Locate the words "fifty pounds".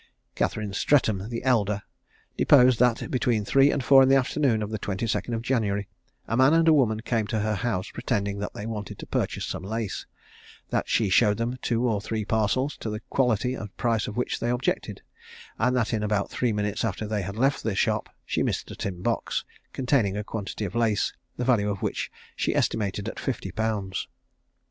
23.19-24.07